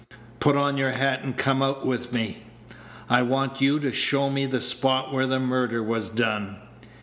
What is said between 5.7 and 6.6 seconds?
was done."